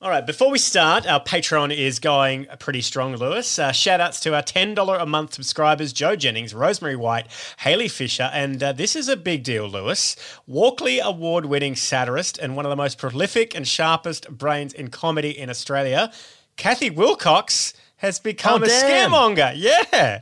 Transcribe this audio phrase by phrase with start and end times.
[0.00, 3.58] All right, before we start, our Patreon is going pretty strong, Lewis.
[3.58, 7.26] Uh, shout outs to our $10 a month subscribers Joe Jennings, Rosemary White,
[7.58, 10.14] Haley Fisher, and uh, this is a big deal, Lewis.
[10.46, 15.36] Walkley Award winning satirist and one of the most prolific and sharpest brains in comedy
[15.36, 16.12] in Australia,
[16.56, 19.10] Kathy Wilcox, has become Oh, a damn.
[19.10, 19.52] scaremonger.
[19.56, 20.20] Yeah.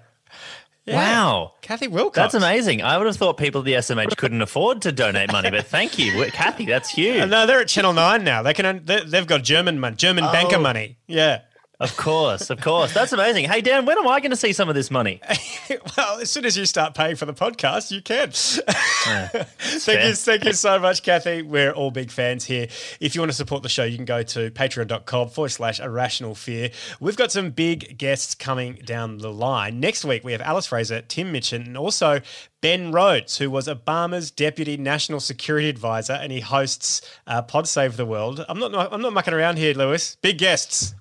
[0.86, 0.94] Yeah.
[0.96, 1.52] Wow.
[1.62, 2.16] Kathy Wilcox.
[2.16, 2.80] That's amazing.
[2.82, 5.98] I would have thought people at the SMH couldn't afford to donate money, but thank
[5.98, 6.64] you, Kathy.
[6.64, 7.28] That's huge.
[7.28, 8.42] No, they're at Channel 9 now.
[8.42, 10.60] They can, they- they've got German money, German banker Oh.
[10.60, 10.96] money.
[11.08, 11.40] Yeah.
[11.78, 12.94] Of course, of course.
[12.94, 13.50] That's amazing.
[13.50, 15.20] Hey, Dan, when am I going to see some of this money?
[15.96, 18.30] well, as soon as you start paying for the podcast, you can.
[18.30, 20.08] thank fair.
[20.08, 21.42] you, thank you so much, Kathy.
[21.42, 22.68] We're all big fans here.
[22.98, 26.34] If you want to support the show, you can go to patreon.com forward slash irrational
[26.34, 26.70] fear.
[26.98, 29.78] We've got some big guests coming down the line.
[29.78, 32.22] Next week, we have Alice Fraser, Tim Minchin, and also
[32.62, 37.98] Ben Rhodes, who was Obama's deputy national security advisor, and he hosts uh, Pod Save
[37.98, 38.44] the World.
[38.48, 40.16] I'm not, I'm not mucking around here, Lewis.
[40.22, 40.94] Big guests.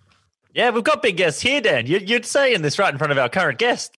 [0.56, 1.86] Yeah, we've got big guests here, Dan.
[1.86, 3.98] You, you're saying this right in front of our current guest.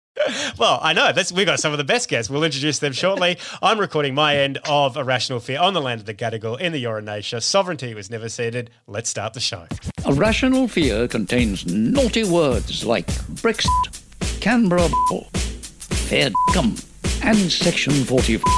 [0.59, 1.13] Well, I know.
[1.13, 2.31] That's, we've got some of the best guests.
[2.31, 3.37] We'll introduce them shortly.
[3.61, 6.73] I'm recording my end of A Rational Fear on the land of the Gadigal in
[6.73, 7.43] the Eora Nation.
[7.43, 8.71] Sovereignty was never ceded.
[8.87, 9.67] Let's start the show.
[10.07, 14.89] A Rational Fear contains naughty words like Brexit, Canberra,
[15.91, 16.75] fair cum,
[17.23, 18.51] and Section 44.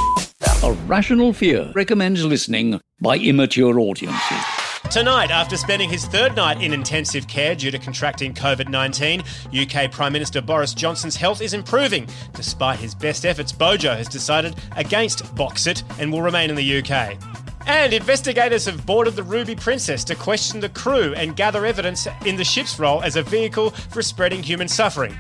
[0.63, 4.58] A Rational Fear recommends listening by immature audiences.
[4.91, 9.23] Tonight, after spending his third night in intensive care due to contracting COVID 19,
[9.53, 12.09] UK Prime Minister Boris Johnson's health is improving.
[12.33, 17.19] Despite his best efforts, Bojo has decided against Boxit and will remain in the UK.
[17.67, 22.37] And investigators have boarded the Ruby Princess to question the crew and gather evidence in
[22.37, 25.15] the ship's role as a vehicle for spreading human suffering,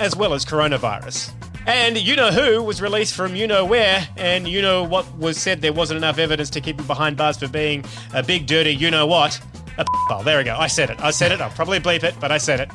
[0.00, 1.32] as well as coronavirus.
[1.66, 5.36] And You Know Who was released from You Know Where, and you know what was
[5.38, 8.72] said there wasn't enough evidence to keep him behind bars for being a big, dirty,
[8.74, 9.40] you know what.
[9.78, 10.22] A ball.
[10.22, 10.56] There we go.
[10.56, 11.00] I said it.
[11.00, 11.40] I said it.
[11.40, 12.70] I'll probably bleep it, but I said it.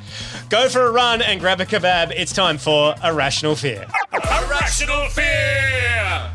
[0.50, 2.12] Go for a run and grab a kebab.
[2.16, 3.86] It's time for A Rational Fear.
[4.14, 6.32] Irrational fear!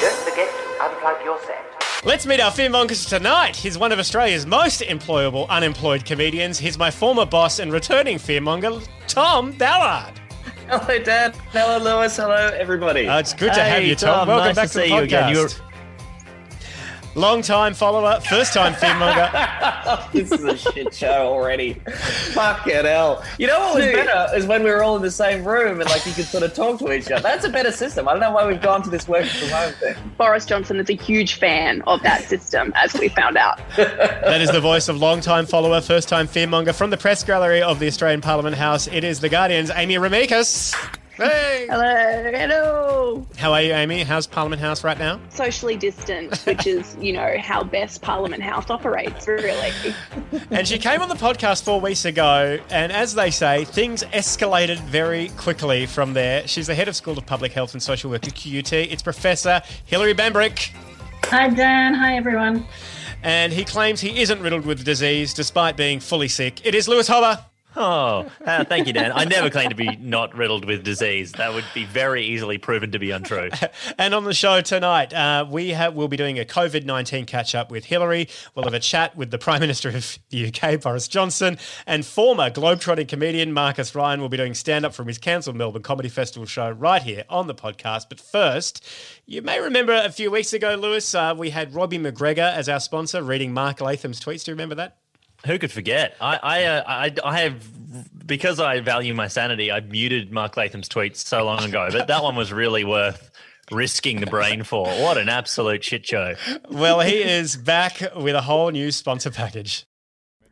[0.00, 1.73] Don't forget to unplug your set.
[2.04, 3.56] Let's meet our fearmongers tonight.
[3.56, 6.58] He's one of Australia's most employable unemployed comedians.
[6.58, 10.20] He's my former boss and returning fearmonger, Tom Ballard.
[10.68, 11.32] Hello, Dan.
[11.52, 12.16] Hello, Lewis.
[12.16, 13.06] Hello, everybody.
[13.08, 14.26] Uh, it's good to have you, Tom.
[14.26, 15.32] Tom, Welcome nice back to to, the see you again.
[15.32, 15.48] You're-
[17.16, 19.30] Long time follower, first time fearmonger.
[20.12, 21.74] this is a shit show already.
[22.32, 23.24] Fucking hell.
[23.38, 25.88] You know what was better is when we were all in the same room and
[25.88, 27.22] like you could sort of talk to each other.
[27.22, 28.08] That's a better system.
[28.08, 29.94] I don't know why we've gone to this working from home thing.
[30.18, 33.60] Boris Johnson is a huge fan of that system, as we found out.
[33.76, 37.86] that is the voice of long-time follower, first-time fearmonger from the press gallery of the
[37.86, 38.88] Australian Parliament House.
[38.88, 40.74] It is the Guardian's Amy Remeikis.
[41.16, 41.66] Hey!
[41.70, 43.26] Hello, hello.
[43.36, 44.02] How are you, Amy?
[44.02, 45.20] How's Parliament House right now?
[45.28, 49.72] Socially distant, which is, you know, how best Parliament House operates, really.
[50.50, 54.78] And she came on the podcast four weeks ago, and as they say, things escalated
[54.80, 56.46] very quickly from there.
[56.48, 58.72] She's the head of School of Public Health and Social Work at QUT.
[58.72, 60.70] It's Professor Hilary Bambrick.
[61.26, 61.94] Hi, Dan.
[61.94, 62.66] Hi, everyone.
[63.22, 66.66] And he claims he isn't riddled with disease despite being fully sick.
[66.66, 67.44] It is Lewis Hobba.
[67.76, 69.10] Oh, uh, thank you, Dan.
[69.12, 71.32] I never claim to be not riddled with disease.
[71.32, 73.50] That would be very easily proven to be untrue.
[73.98, 77.54] And on the show tonight, uh, we have we'll be doing a COVID nineteen catch
[77.54, 78.28] up with Hilary.
[78.54, 82.50] We'll have a chat with the Prime Minister of the UK, Boris Johnson, and former
[82.50, 86.46] globetrotting comedian Marcus Ryan will be doing stand up from his cancelled Melbourne Comedy Festival
[86.46, 88.08] show right here on the podcast.
[88.08, 88.86] But first,
[89.26, 92.80] you may remember a few weeks ago, Lewis, uh, we had Robbie McGregor as our
[92.80, 94.44] sponsor, reading Mark Latham's tweets.
[94.44, 94.98] Do you remember that?
[95.46, 96.16] Who could forget?
[96.20, 99.70] I, I, uh, I, I have because I value my sanity.
[99.70, 103.30] I muted Mark Latham's tweets so long ago, but that one was really worth
[103.70, 104.86] risking the brain for.
[104.86, 106.34] What an absolute shit show!
[106.70, 109.86] Well, he is back with a whole new sponsor package.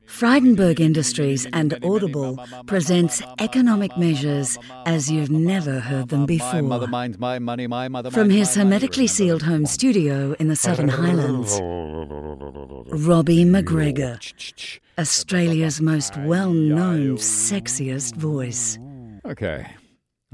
[0.07, 6.61] Frydenberg Industries and Audible presents economic measures as you've never heard them before.
[6.63, 11.59] minds my money, my mother From his hermetically sealed home studio in the Southern Highlands,
[12.93, 14.19] Robbie McGregor,
[14.99, 18.79] Australia's most well known, sexiest voice,
[19.25, 19.67] Okay,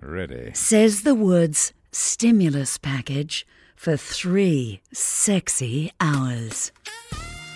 [0.02, 0.50] ready.
[0.54, 3.46] says the words stimulus package
[3.76, 6.72] for three sexy hours.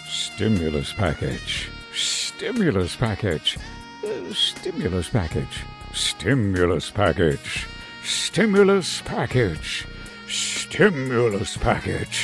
[0.08, 1.68] Stimulus package.
[1.94, 3.58] Stimulus package.
[4.04, 5.64] Uh, stimulus package.
[5.92, 7.66] Stimulus package.
[8.04, 8.96] Stimulus package.
[9.02, 9.86] Stimulus package.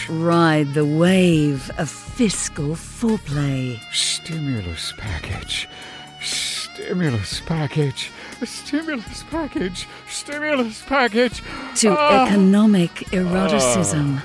[0.08, 3.78] Ride the wave of fiscal foreplay.
[3.92, 5.68] Stimulus package.
[6.22, 8.10] Stimulus package.
[8.42, 9.86] Stimulus package.
[10.08, 11.42] Stimulus package.
[11.76, 12.26] To Ah.
[12.26, 14.22] economic eroticism.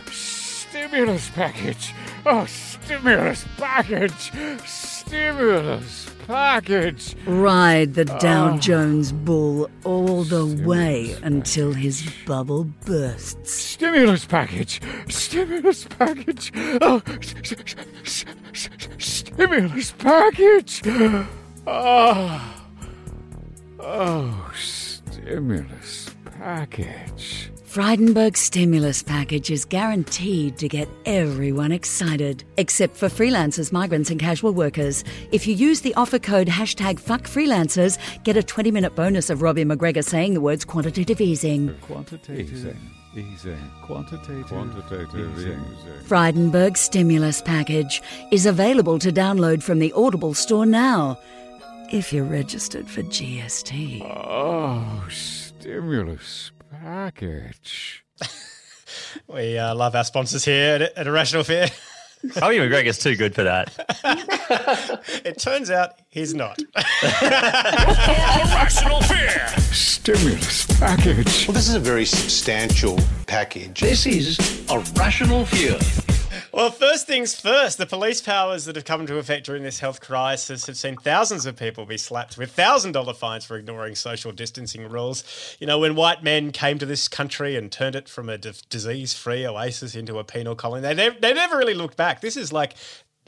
[0.88, 1.94] Stimulus package.
[2.26, 4.32] Oh, stimulus package.
[4.66, 7.16] Stimulus package.
[7.26, 8.58] Ride the Dow Ah.
[8.58, 13.52] Jones bull all the way until his bubble bursts.
[13.54, 14.82] Stimulus package.
[15.10, 16.52] Stimulus package.
[16.82, 17.56] Oh, s- s-
[18.04, 20.82] s- s- stimulus package.
[21.66, 22.54] Oh,
[23.80, 26.10] oh, stimulus
[26.40, 27.52] package.
[27.74, 34.52] Frydenberg stimulus package is guaranteed to get everyone excited, except for freelancers, migrants, and casual
[34.52, 35.04] workers.
[35.32, 39.66] If you use the offer code hashtag FuckFreelancers, get a 20 minute bonus of Robbie
[39.66, 41.76] McGregor saying the words quantitative easing.
[41.82, 42.78] Quantitative
[43.16, 43.72] easing.
[43.82, 45.66] Quantitative, Quantitative easing.
[46.06, 51.18] Frydenberg stimulus package is available to download from the Audible store now,
[51.92, 54.04] if you're registered for GST.
[54.04, 58.04] Oh, stimulus package.
[59.28, 61.68] We uh, love our sponsors here at, at A Rational Fear.
[62.42, 63.72] Robbie McGregor's too good for that.
[65.26, 66.58] it turns out he's not.
[67.22, 69.48] Irrational fear.
[69.72, 71.48] Stimulus package.
[71.48, 72.98] Well, this is a very substantial
[73.28, 73.82] package.
[73.82, 75.78] This is a rational fear.
[76.54, 80.00] Well, first things first, the police powers that have come into effect during this health
[80.00, 84.88] crisis have seen thousands of people be slapped with $1,000 fines for ignoring social distancing
[84.88, 85.24] rules.
[85.60, 88.52] You know, when white men came to this country and turned it from a d-
[88.70, 92.22] disease free oasis into a penal colony, they, nev- they never really looked back.
[92.22, 92.76] This is like.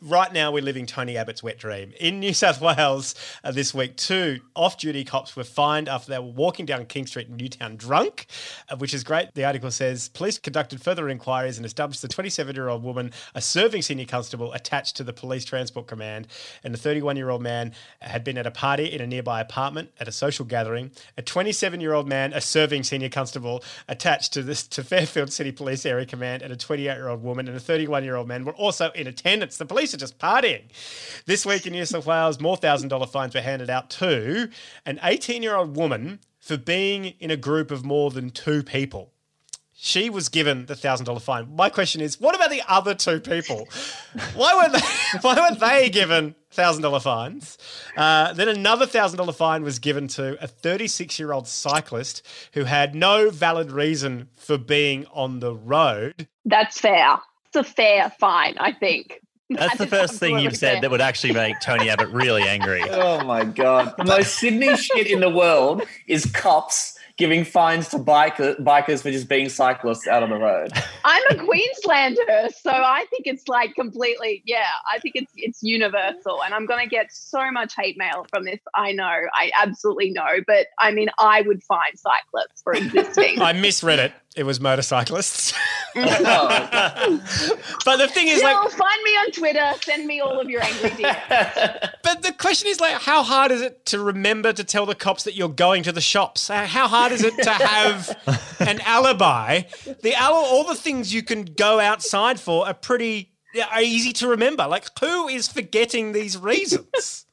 [0.01, 1.93] Right now, we're living Tony Abbott's wet dream.
[2.01, 3.15] In New South Wales
[3.45, 7.07] uh, this week, two off duty cops were fined after they were walking down King
[7.07, 8.25] Street in Newtown drunk,
[8.67, 9.33] uh, which is great.
[9.35, 13.41] The article says police conducted further inquiries and established the 27 year old woman, a
[13.41, 16.27] serving senior constable attached to the police transport command,
[16.65, 17.71] and the 31 year old man
[18.01, 20.91] had been at a party in a nearby apartment at a social gathering.
[21.17, 25.53] A 27 year old man, a serving senior constable attached to this to Fairfield City
[25.53, 28.43] Police Area Command, and a 28 year old woman and a 31 year old man
[28.43, 29.55] were also in attendance.
[29.55, 30.63] The police are just partying.
[31.25, 34.49] This week in New South Wales, more thousand dollar fines were handed out to
[34.85, 39.11] an 18 year old woman for being in a group of more than two people.
[39.77, 41.53] She was given the thousand dollar fine.
[41.53, 43.67] My question is, what about the other two people?
[44.33, 45.19] Why weren't they?
[45.21, 47.57] Why weren't they given thousand dollar fines?
[47.97, 52.63] Uh, then another thousand dollar fine was given to a 36 year old cyclist who
[52.63, 56.27] had no valid reason for being on the road.
[56.45, 57.17] That's fair.
[57.47, 59.19] It's a fair fine, I think.
[59.49, 62.81] That's the first thing you've said that would actually make Tony Abbott really angry.
[62.95, 63.93] Oh my god!
[63.97, 69.11] The most Sydney shit in the world is cops giving fines to biker, bikers for
[69.11, 70.71] just being cyclists out on the road.
[71.05, 76.43] I'm a Queenslander, so I think it's like completely, yeah, I think it's it's universal.
[76.43, 78.59] And I'm gonna get so much hate mail from this.
[78.73, 80.41] I know, I absolutely know.
[80.47, 83.41] But I mean, I would fine cyclists for existing.
[83.41, 84.13] I misread it.
[84.35, 85.53] It was motorcyclists.
[85.97, 87.21] Oh.
[87.85, 89.71] but the thing is, Still, like, find me on Twitter.
[89.81, 91.89] Send me all of your angry DMs.
[92.03, 95.23] But the question is, like, how hard is it to remember to tell the cops
[95.23, 96.49] that you're going to the shops?
[96.49, 99.61] How hard is it to have an alibi?
[100.01, 103.31] The al- all the things you can go outside for are pretty
[103.71, 104.67] are easy to remember.
[104.67, 107.24] Like, who is forgetting these reasons?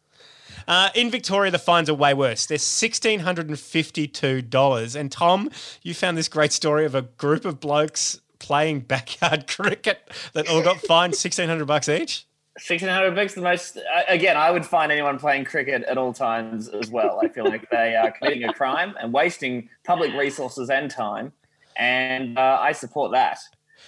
[0.72, 2.46] Uh, in Victoria, the fines are way worse.
[2.46, 4.96] They're $1,652.
[4.96, 5.50] And Tom,
[5.82, 10.62] you found this great story of a group of blokes playing backyard cricket that all
[10.62, 12.24] got fined 1600 bucks each.
[12.58, 13.78] Sixteen hundred bucks, the most.
[14.08, 17.18] Again, I would find anyone playing cricket at all times as well.
[17.22, 21.32] I feel like they are committing a crime and wasting public resources and time,
[21.78, 23.38] and uh, I support that,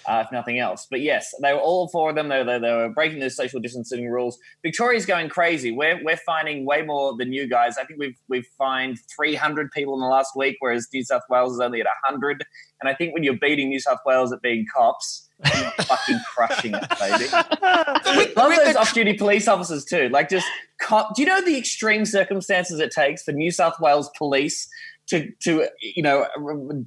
[0.06, 0.86] uh, if nothing else.
[0.90, 2.28] But yes, they were all for them.
[2.28, 4.38] They, they, they were breaking the social distancing rules.
[4.62, 5.70] Victoria's going crazy.
[5.70, 7.78] We're we're finding way more than you guys.
[7.78, 11.22] I think we've we've fined three hundred people in the last week, whereas New South
[11.28, 12.44] Wales is only at hundred.
[12.80, 16.74] And I think when you're beating New South Wales at being cops, you're fucking crushing
[16.74, 18.32] it, baby.
[18.36, 20.08] Love those off-duty police officers too.
[20.10, 20.46] Like just
[20.80, 21.14] cop.
[21.14, 24.68] Do you know the extreme circumstances it takes for New South Wales police
[25.08, 26.26] to to you know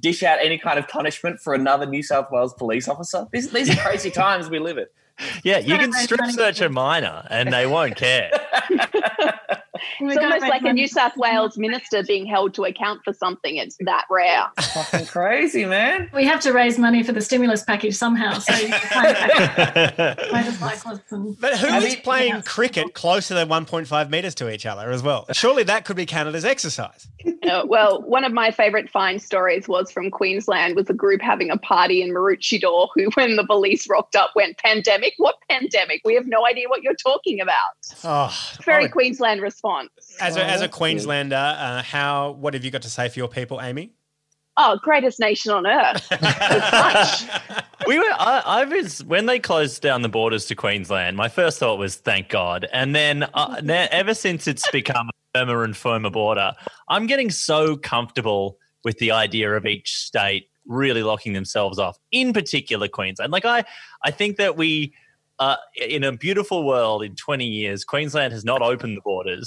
[0.00, 3.26] dish out any kind of punishment for another New South Wales police officer?
[3.32, 4.86] These these are crazy times we live in.
[5.44, 8.30] Yeah, you can strip search a minor and they won't care.
[10.00, 13.56] It's almost like a New South Wales minister being held to account for something.
[13.56, 14.46] It's that rare.
[14.74, 16.10] Fucking crazy, man.
[16.14, 18.38] We have to raise money for the stimulus package somehow.
[18.38, 24.34] So you can find motorcyclists and But who is playing cricket closer than 1.5 metres
[24.36, 25.26] to each other as well?
[25.32, 27.08] Surely that could be counted as exercise.
[27.48, 31.50] Uh, well, one of my favourite fine stories was from Queensland with a group having
[31.50, 35.07] a party in Maroochydore who, when the police rocked up, went, pandemic?
[35.16, 36.00] What pandemic?
[36.04, 37.54] We have no idea what you're talking about.
[38.04, 39.90] Oh, Very oh, Queensland response.
[40.20, 43.28] as a, as a Queenslander, uh, how what have you got to say for your
[43.28, 43.92] people, Amy?
[44.60, 46.04] Oh, greatest nation on earth.
[47.86, 48.04] we were.
[48.04, 51.16] I, I was when they closed down the borders to Queensland.
[51.16, 55.38] My first thought was, "Thank God." And then, uh, now, ever since it's become a
[55.38, 56.54] firmer and firmer border,
[56.88, 61.98] I'm getting so comfortable with the idea of each state really locking themselves off.
[62.12, 63.32] In particular, Queensland.
[63.32, 63.64] Like I,
[64.04, 64.94] I think that we.
[65.40, 69.46] Uh, in a beautiful world, in 20 years, Queensland has not opened the borders,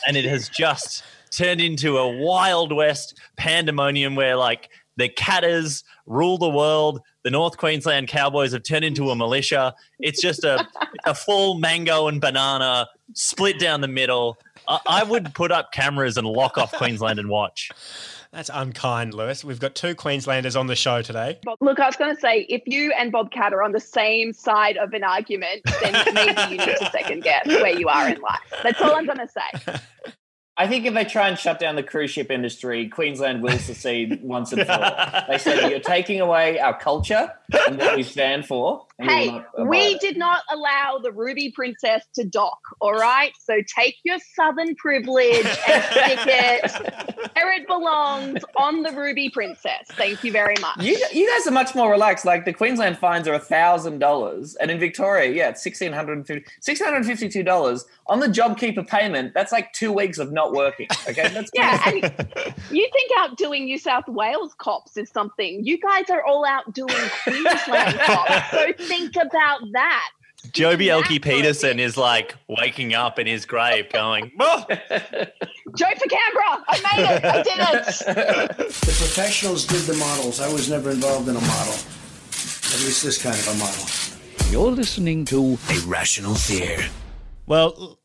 [0.06, 1.02] and it has just
[1.32, 7.00] turned into a wild west pandemonium where, like, the Katters rule the world.
[7.24, 9.74] The North Queensland Cowboys have turned into a militia.
[9.98, 10.66] It's just a
[11.04, 14.38] a full mango and banana split down the middle.
[14.68, 17.70] I, I would put up cameras and lock off Queensland and watch.
[18.32, 19.44] That's unkind, Lewis.
[19.44, 21.38] We've got two Queenslanders on the show today.
[21.60, 24.32] Look, I was going to say, if you and Bob Katter are on the same
[24.32, 28.18] side of an argument, then maybe you need to second guess where you are in
[28.22, 28.40] life.
[28.62, 29.74] That's all I'm going to say.
[30.56, 34.22] I think if they try and shut down the cruise ship industry, Queensland will secede
[34.22, 35.24] once and for all.
[35.28, 37.32] They say you're taking away our culture
[37.66, 38.86] and what we stand for.
[39.02, 42.58] And we will Hey, not we it." did not allow the Ruby Princess to dock,
[42.80, 43.32] all right?
[43.40, 49.86] So take your Southern privilege and stick it where it belongs on the Ruby Princess.
[49.92, 50.80] Thank you very much.
[50.82, 52.24] You, you guys are much more relaxed.
[52.24, 56.26] Like the Queensland fines are thousand dollars, and in Victoria, yeah, it's sixteen hundred and
[56.26, 59.34] fifty six hundred and fifty two dollars on the JobKeeper payment.
[59.34, 60.88] That's like two weeks of not working.
[61.08, 61.96] Okay, that's Yeah, and
[62.70, 65.64] you think outdoing New South Wales cops is something.
[65.64, 66.94] You guys are all outdoing
[67.24, 68.50] Queensland cops.
[68.50, 70.10] So think about that.
[70.52, 76.64] Joh Bjelke-Petersen is like waking up in his grave going, "Oh, Joh for Canberra.
[76.68, 77.24] I made it.
[77.24, 78.56] I did it.
[78.82, 80.40] The professionals did the models.
[80.40, 81.74] I was never involved in a model.
[82.74, 84.50] At least this kind of a model.
[84.50, 86.78] You're listening to A Rational Fear.
[87.46, 87.98] Well,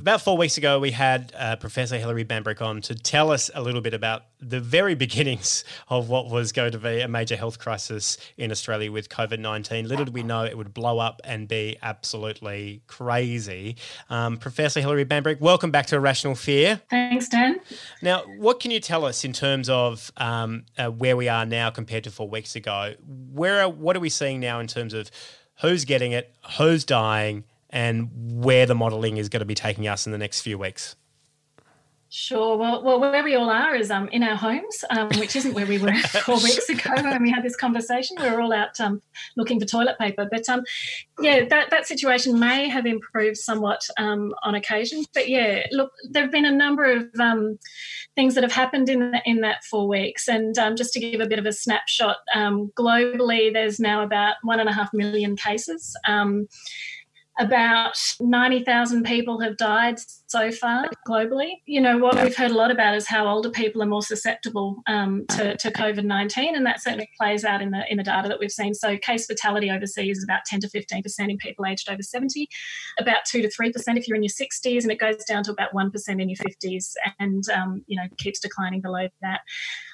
[0.00, 3.62] about four weeks ago, we had uh, Professor Hilary Bambrick on to tell us a
[3.62, 7.58] little bit about the very beginnings of what was going to be a major health
[7.58, 9.86] crisis in Australia with COVID 19.
[9.86, 13.76] Little did we know it would blow up and be absolutely crazy.
[14.08, 16.80] Um, Professor Hilary Bambrick, welcome back to A Rational Fear.
[16.88, 17.60] Thanks, Dan.
[18.00, 21.70] Now, what can you tell us in terms of um, uh, where we are now
[21.70, 22.94] compared to four weeks ago?
[23.32, 25.10] Where are, what are we seeing now in terms of
[25.60, 28.10] who's getting it, who's dying, and
[28.44, 30.96] where the modelling is going to be taking us in the next few weeks?
[32.12, 32.56] Sure.
[32.56, 35.64] Well, well, where we all are is um, in our homes, um, which isn't where
[35.64, 38.16] we were four weeks ago when we had this conversation.
[38.20, 39.00] We were all out um,
[39.36, 40.26] looking for toilet paper.
[40.28, 40.64] But um,
[41.20, 45.04] yeah, that, that situation may have improved somewhat um, on occasion.
[45.14, 47.60] But yeah, look, there have been a number of um,
[48.16, 50.26] things that have happened in, the, in that four weeks.
[50.26, 54.34] And um, just to give a bit of a snapshot, um, globally, there's now about
[54.42, 55.96] one and a half million cases.
[57.40, 61.54] About 90,000 people have died so far globally.
[61.64, 64.82] You know, what we've heard a lot about is how older people are more susceptible
[64.86, 68.28] um, to, to COVID 19, and that certainly plays out in the, in the data
[68.28, 68.74] that we've seen.
[68.74, 72.46] So, case fatality overseas is about 10 to 15% in people aged over 70,
[72.98, 75.72] about 2 to 3% if you're in your 60s, and it goes down to about
[75.72, 79.40] 1% in your 50s and, um, you know, keeps declining below that.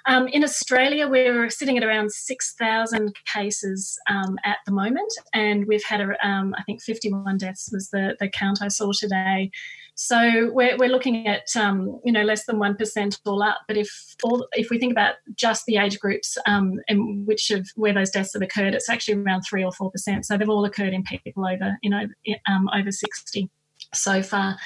[0.06, 5.84] Um, in Australia, we're sitting at around 6,000 cases um, at the moment, and we've
[5.84, 9.50] had, a, um, I think, 51 31 deaths was the, the count I saw today.
[9.94, 13.58] So we're, we're looking at um, you know less than one percent all up.
[13.66, 13.90] But if
[14.22, 18.10] all if we think about just the age groups um, in which of where those
[18.10, 20.26] deaths have occurred, it's actually around three or four percent.
[20.26, 22.06] So they've all occurred in people over you know
[22.46, 23.48] um, over sixty
[23.94, 24.58] so far.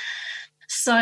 [0.67, 0.99] So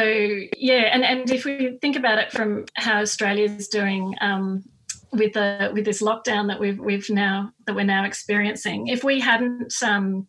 [0.59, 4.15] yeah, and and if we think about it from how Australia's doing.
[4.21, 4.65] Um,
[5.11, 9.19] with the with this lockdown that we've we've now that we're now experiencing, if we
[9.19, 10.27] hadn't um,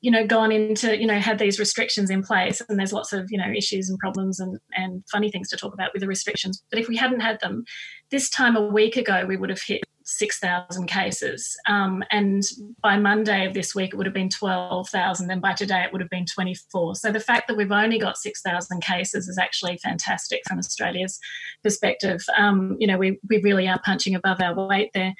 [0.00, 3.26] you know gone into you know had these restrictions in place and there's lots of
[3.30, 6.62] you know issues and problems and and funny things to talk about with the restrictions
[6.70, 7.64] but if we hadn't had them
[8.10, 11.54] this time a week ago we would have hit 6,000 cases.
[11.68, 12.42] Um, and
[12.82, 15.30] by Monday of this week, it would have been 12,000.
[15.30, 16.94] And by today, it would have been 24.
[16.94, 21.20] So the fact that we've only got 6,000 cases is actually fantastic from Australia's
[21.62, 22.22] perspective.
[22.38, 25.12] Um, you know, we, we really are punching above our weight there.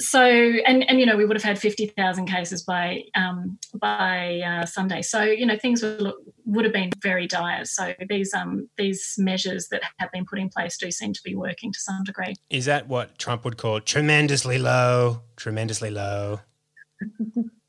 [0.00, 4.66] So, and, and you know, we would have had 50,000 cases by um, by uh,
[4.66, 5.02] Sunday.
[5.02, 7.64] So, you know, things would, look, would have been very dire.
[7.64, 11.34] So these um, these measures that have been put in place do seem to be
[11.34, 12.34] working to some degree.
[12.50, 15.22] Is that what Trump would call tremendously low?
[15.36, 16.40] Tremendously low.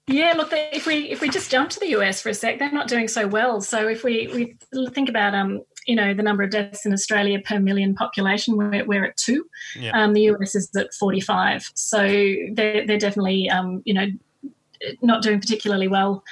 [0.07, 2.71] Yeah, look, if we if we just jump to the US for a sec, they're
[2.71, 3.59] not doing so well.
[3.61, 4.27] So if we
[4.73, 8.57] we think about um you know the number of deaths in Australia per million population,
[8.57, 9.45] we're, we're at two.
[9.79, 9.91] Yeah.
[9.91, 11.71] Um, the US is at forty five.
[11.75, 12.07] So
[12.53, 14.07] they're they're definitely um you know
[15.01, 16.23] not doing particularly well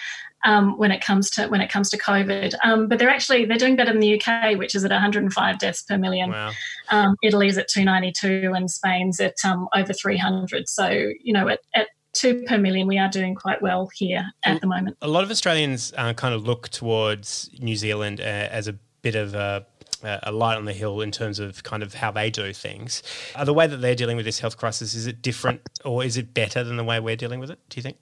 [0.43, 2.53] um, when it comes to when it comes to COVID.
[2.63, 5.81] Um, but they're actually they're doing better than the UK, which is at 105 deaths
[5.83, 6.31] per million.
[6.31, 6.51] Wow.
[6.89, 10.67] Um, Italy's at 292, and Spain's at um, over 300.
[10.69, 10.89] So
[11.21, 14.67] you know at, at two per million, we are doing quite well here at the
[14.67, 14.97] moment.
[15.01, 19.15] A lot of Australians uh, kind of look towards New Zealand uh, as a bit
[19.15, 19.65] of a
[20.03, 23.01] a light on the hill in terms of kind of how they do things.
[23.35, 26.17] Uh, the way that they're dealing with this health crisis is it different or is
[26.17, 27.59] it better than the way we're dealing with it?
[27.69, 27.95] Do you think?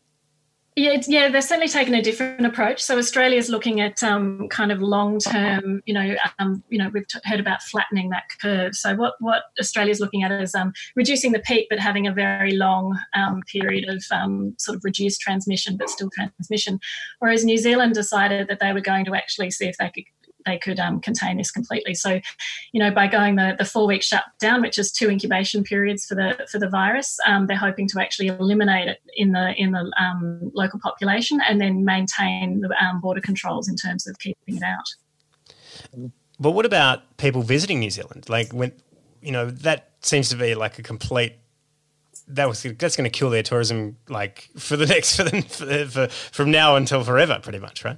[0.78, 2.82] Yeah, yeah, they're certainly taking a different approach.
[2.82, 7.06] So Australia is looking at um, kind of long-term, you know, um, you know, we've
[7.06, 8.74] t- heard about flattening that curve.
[8.74, 12.14] So what what Australia is looking at is um, reducing the peak, but having a
[12.14, 16.80] very long um, period of um, sort of reduced transmission, but still transmission.
[17.20, 20.06] Whereas New Zealand decided that they were going to actually see if they could
[20.46, 21.94] they could um, contain this completely.
[21.94, 22.20] So,
[22.72, 26.16] you know, by going the, the four week shutdown, which is two incubation periods for
[26.16, 29.92] the for the virus, um, they're hoping to actually eliminate it in the in the
[30.00, 34.64] um, local population and then maintain the um, border controls in terms of keeping it
[34.64, 36.12] out.
[36.40, 38.30] But what about people visiting New Zealand?
[38.30, 38.72] Like when
[39.22, 41.34] you know that seems to be like a complete
[42.28, 45.86] that was that's going to kill their tourism like for the next for the for,
[45.86, 47.98] for, from now until forever, pretty much, right?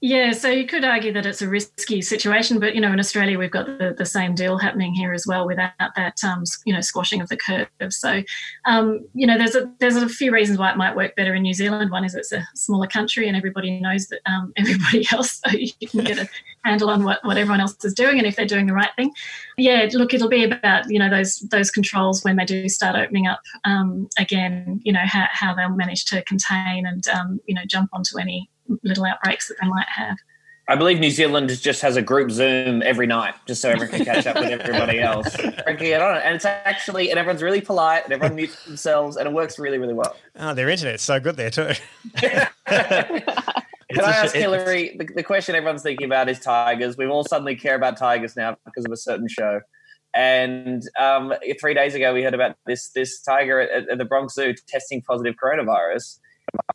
[0.00, 3.36] Yeah, so you could argue that it's a risky situation, but you know, in Australia
[3.36, 6.80] we've got the, the same deal happening here as well, without that um, you know
[6.80, 7.68] squashing of the curve.
[7.90, 8.22] So,
[8.64, 11.42] um, you know, there's a there's a few reasons why it might work better in
[11.42, 11.90] New Zealand.
[11.90, 15.88] One is it's a smaller country and everybody knows that um, everybody else, so you
[15.88, 16.28] can get a
[16.64, 19.10] handle on what, what everyone else is doing and if they're doing the right thing.
[19.56, 23.26] Yeah, look, it'll be about you know those those controls when they do start opening
[23.26, 24.80] up um, again.
[24.84, 28.48] You know how, how they'll manage to contain and um, you know jump onto any
[28.82, 30.16] little outbreaks that they might have.
[30.70, 34.04] I believe New Zealand just has a group Zoom every night, just so everyone can
[34.04, 35.34] catch up with everybody else.
[35.34, 36.20] Frankly, I don't know.
[36.20, 39.78] And it's actually, and everyone's really polite, and everyone mutes themselves, and it works really,
[39.78, 40.14] really well.
[40.36, 41.70] Oh, their internet's so good there too.
[43.90, 44.94] Can I ask Hilary?
[44.98, 46.98] The, the, question everyone's thinking about is tigers.
[46.98, 49.62] We all suddenly care about tigers now because of a certain show.
[50.14, 54.34] And um, three days ago, we heard about this this tiger at, at the Bronx
[54.34, 56.18] Zoo testing positive coronavirus.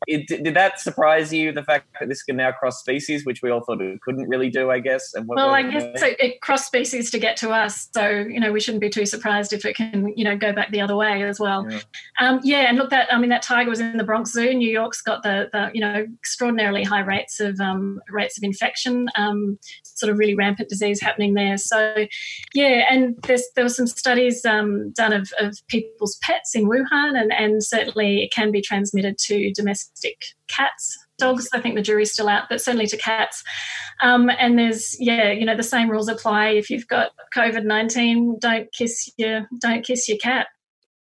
[0.06, 1.52] It, did that surprise you?
[1.52, 4.50] The fact that this can now cross species, which we all thought it couldn't really
[4.50, 5.14] do, I guess.
[5.24, 8.60] Well, I guess so it cross species to get to us, so you know we
[8.60, 11.40] shouldn't be too surprised if it can, you know, go back the other way as
[11.40, 11.66] well.
[11.70, 11.80] Yeah,
[12.20, 14.52] um, yeah and look, that I mean, that tiger was in the Bronx Zoo.
[14.52, 19.08] New York's got the, the you know extraordinarily high rates of um, rates of infection,
[19.16, 21.56] um, sort of really rampant disease happening there.
[21.56, 22.06] So,
[22.52, 27.18] yeah, and there's there were some studies um, done of, of people's pets in Wuhan,
[27.18, 32.12] and and certainly it can be transmitted to domestic cats dogs i think the jury's
[32.12, 33.42] still out but certainly to cats.
[34.02, 36.48] Um, and there's yeah you know the same rules apply.
[36.48, 40.48] If you've got covid-19 don't kiss your don't kiss your cat.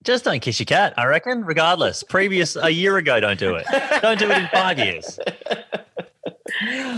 [0.02, 2.02] Just don't kiss your cat i reckon regardless.
[2.02, 3.66] Previous a year ago don't do it.
[4.02, 5.18] Don't do it in five years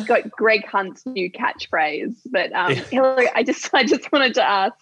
[0.07, 2.15] got Greg Hunt's new catchphrase.
[2.27, 4.77] But um, Hilary, I just I just wanted to ask.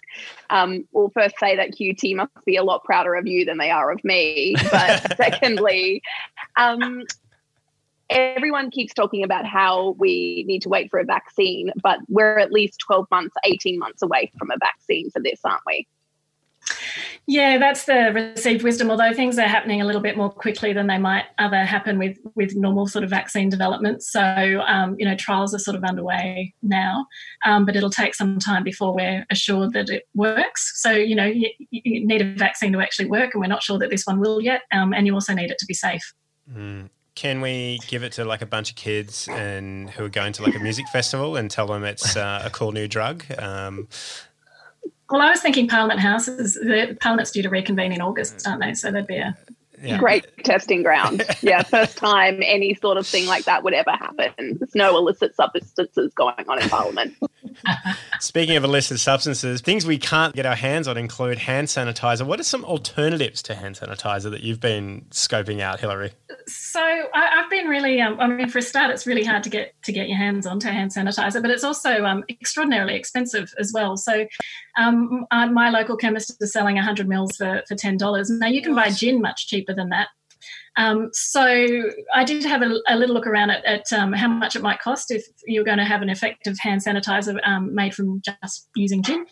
[0.51, 3.71] Um, well, first say that QT must be a lot prouder of you than they
[3.71, 4.55] are of me.
[4.71, 6.03] But secondly,
[6.57, 7.05] um,
[8.09, 12.53] everyone keeps talking about how we need to wait for a vaccine, but we're at
[12.53, 15.87] least twelve months, eighteen months away from a vaccine for this, aren't we?
[17.27, 18.91] Yeah, that's the received wisdom.
[18.91, 22.19] Although things are happening a little bit more quickly than they might other happen with
[22.35, 24.03] with normal sort of vaccine development.
[24.03, 27.07] So um, you know, trials are sort of underway now,
[27.45, 30.81] um, but it'll take some time before we're assured that it works.
[30.83, 33.79] So you know, you, you, need a vaccine to actually work, and we're not sure
[33.79, 34.63] that this one will yet.
[34.73, 36.13] Um, and you also need it to be safe.
[36.53, 36.89] Mm.
[37.15, 40.43] Can we give it to like a bunch of kids and who are going to
[40.43, 43.25] like a music festival and tell them it's uh, a cool new drug?
[45.11, 48.63] Well, I was thinking Parliament House is the Parliament's due to reconvene in August, aren't
[48.63, 48.75] they?
[48.75, 49.37] So there'd be a
[49.83, 49.99] yeah.
[49.99, 51.25] great testing ground.
[51.43, 54.59] yeah, first time any sort of thing like that would ever happen.
[54.59, 57.17] There's no illicit substances going on in Parliament.
[58.21, 62.27] Speaking of illicit substances, things we can't get our hands on include hand sanitizer.
[62.27, 66.13] What are some alternatives to hand sanitizer that you've been scoping out, Hilary?
[66.47, 69.51] So I, have been really, um, I mean, for a start, it's really hard to
[69.51, 73.53] get to get your hands on to hand sanitizer, but it's also um, extraordinarily expensive
[73.59, 73.97] as well.
[73.97, 74.27] So
[74.79, 78.27] um, uh, my local chemist is selling 100 mils for, for $10.
[78.31, 80.09] Now you can buy gin much cheaper than that.
[80.77, 84.57] Um, so I did have a, a little look around at, at um, how much
[84.57, 88.23] it might cost if you're going to have an effective hand sanitizer um, made from
[88.23, 89.27] just using gin.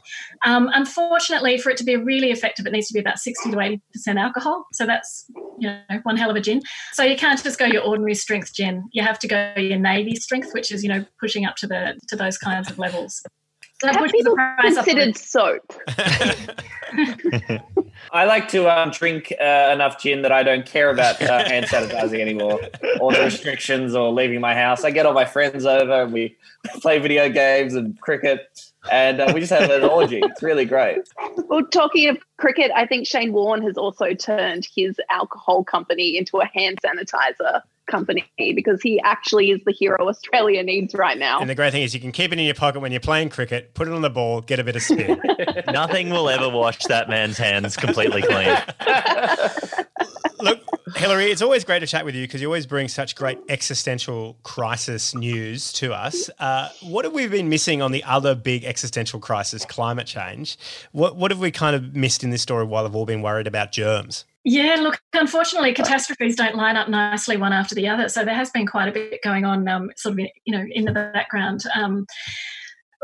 [0.45, 3.61] Um, unfortunately, for it to be really effective, it needs to be about 60 to
[3.61, 4.67] 80 percent alcohol.
[4.73, 5.27] So that's
[5.59, 6.61] you know one hell of a gin.
[6.93, 8.89] So you can't just go your ordinary strength gin.
[8.93, 11.99] You have to go your navy strength, which is you know pushing up to the
[12.09, 13.23] to those kinds of levels.
[13.81, 15.73] So Have people considered soap?
[18.13, 21.67] I like to um, drink uh, enough gin that I don't care about uh, hand
[21.67, 22.61] sanitizing anymore,
[23.01, 24.83] or the restrictions, or leaving my house.
[24.85, 26.37] I get all my friends over, and we
[26.81, 28.61] play video games and cricket,
[28.91, 30.19] and uh, we just have an orgy.
[30.25, 31.03] It's really great.
[31.47, 36.39] Well, talking of cricket, I think Shane Warne has also turned his alcohol company into
[36.39, 41.41] a hand sanitizer company because he actually is the hero Australia needs right now.
[41.41, 43.31] And the great thing is you can keep it in your pocket when you're playing
[43.31, 45.21] cricket, put it on the ball, get a bit of spin.
[45.73, 48.57] Nothing will ever wash that man's hands completely clean.
[50.41, 50.61] Look,
[50.97, 54.37] Hilary, it's always great to chat with you because you always bring such great existential
[54.45, 56.31] crisis news to us.
[56.39, 60.57] Uh, what have we been missing on the other big existential crisis, climate change?
[60.93, 63.47] What, what have we kind of missed in this story while we've all been worried
[63.47, 64.25] about germs?
[64.51, 68.09] Yeah, look, unfortunately, catastrophes don't line up nicely one after the other.
[68.09, 70.87] So there has been quite a bit going on, um, sort of, you know, in
[70.87, 71.65] the background.
[71.75, 72.07] Um,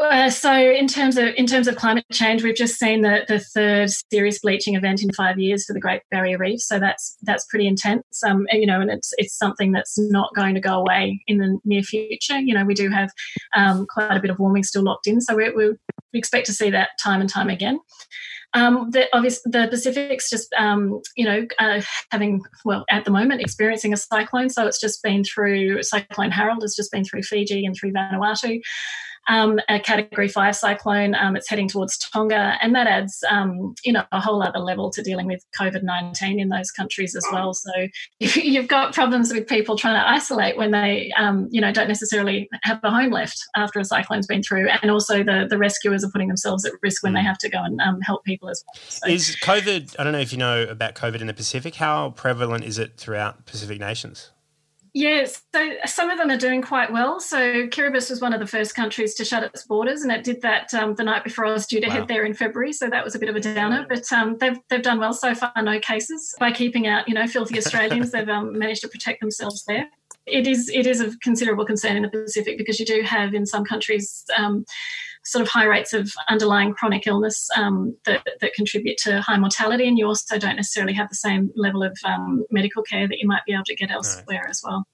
[0.01, 3.41] uh, so in terms of in terms of climate change, we've just seen the, the
[3.41, 6.61] third serious bleaching event in five years for the Great Barrier Reef.
[6.61, 8.23] So that's that's pretty intense.
[8.27, 11.37] Um, and, you know, and it's it's something that's not going to go away in
[11.37, 12.39] the near future.
[12.39, 13.11] You know, we do have
[13.55, 15.75] um, quite a bit of warming still locked in, so we, we
[16.15, 17.79] expect to see that time and time again.
[18.55, 23.41] Um, the obvious the Pacific's just um, you know uh, having well at the moment
[23.41, 27.67] experiencing a cyclone, so it's just been through Cyclone Harold has just been through Fiji
[27.67, 28.61] and through Vanuatu
[29.29, 31.15] um, a category five cyclone.
[31.15, 34.91] Um, it's heading towards Tonga, and that adds, um, you know, a whole other level
[34.91, 37.55] to dealing with COVID 19 in those countries as well.
[37.55, 37.71] So
[38.19, 42.49] you've got problems with people trying to isolate when they, um, you know, don't necessarily
[42.63, 44.69] have a home left after a cyclone's been through.
[44.69, 47.27] And also the, the rescuers are putting themselves at risk when they mm.
[47.27, 48.83] have to go and um, help people as well.
[48.89, 52.11] So, is COVID, I don't know if you know about COVID in the Pacific, how
[52.11, 54.31] prevalent is it throughout Pacific nations?
[54.97, 57.19] Yes, so some of them are doing quite well.
[57.19, 60.41] So Kiribati was one of the first countries to shut its borders, and it did
[60.43, 61.95] that um, the night before I was due to wow.
[61.95, 62.73] head there in February.
[62.73, 65.35] So that was a bit of a downer, but um, they've they've done well so
[65.35, 65.53] far.
[65.61, 68.13] No cases by keeping out, you know, filthy Australians.
[68.13, 69.89] they've um, managed to protect themselves there.
[70.27, 73.47] It is it is of considerable concern in the Pacific because you do have in
[73.47, 74.65] some countries um,
[75.25, 79.89] sort of high rates of underlying chronic illness um, that, that contribute to high mortality,
[79.89, 83.27] and you also don't necessarily have the same level of um, medical care that you
[83.27, 84.51] might be able to get elsewhere right.
[84.51, 84.87] as well.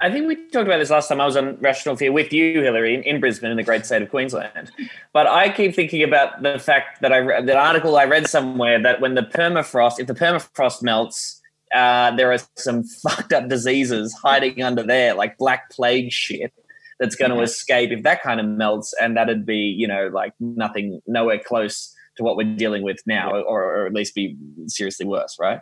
[0.00, 2.62] I think we talked about this last time I was on Rational Fear with you,
[2.62, 4.70] Hilary, in, in, Brisbane in the great state of Queensland.
[5.12, 8.80] But I keep thinking about the fact that I read that article I read somewhere
[8.82, 11.40] that when the permafrost, if the permafrost melts,
[11.74, 16.52] uh, there are some fucked up diseases hiding under there, like black plague shit
[17.00, 20.34] that's going to escape if that kind of melts, and that'd be you know like
[20.38, 24.36] nothing, nowhere close to what we're dealing with now, or, or at least be
[24.66, 25.60] seriously worse, right?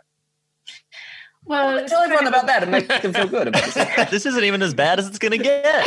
[1.45, 4.09] Well, tell everyone about that and make them feel good about this.
[4.11, 5.85] this isn't even as bad as it's going to get.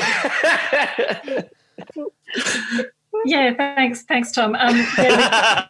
[3.26, 4.54] yeah, thanks, thanks, Tom.
[4.54, 5.66] Um, yeah,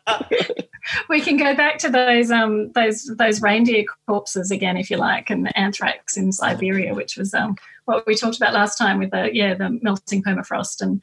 [1.09, 5.31] we can go back to those um, those those reindeer corpses again, if you like,
[5.31, 9.31] and anthrax in Siberia, which was um, what we talked about last time with the
[9.33, 11.03] yeah the melting permafrost and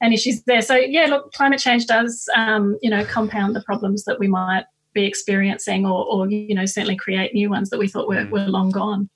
[0.00, 0.62] and issues there.
[0.62, 4.64] So yeah, look, climate change does um, you know compound the problems that we might
[4.94, 8.30] be experiencing, or, or you know certainly create new ones that we thought were, mm.
[8.30, 9.08] were long gone.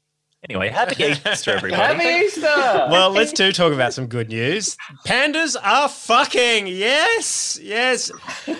[0.49, 1.83] Anyway, happy Easter, everybody.
[1.83, 2.47] Happy Easter!
[2.91, 4.77] well, let's do talk about some good news.
[5.05, 6.69] Pandas are fucking.
[6.69, 8.11] Yes, yes.
[8.47, 8.55] In